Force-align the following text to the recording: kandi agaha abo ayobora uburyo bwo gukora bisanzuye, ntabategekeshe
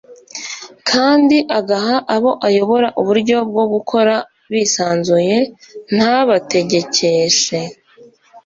kandi 0.89 1.37
agaha 1.59 1.95
abo 2.15 2.31
ayobora 2.47 2.87
uburyo 3.01 3.37
bwo 3.49 3.63
gukora 3.73 4.15
bisanzuye, 4.51 5.37
ntabategekeshe 5.95 7.59